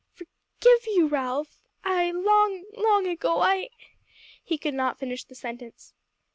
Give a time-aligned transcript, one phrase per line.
[0.15, 1.59] "Forgive you, Ralph!
[1.83, 3.69] Ay long, long ago I"
[4.43, 5.93] He could not finish the sentence.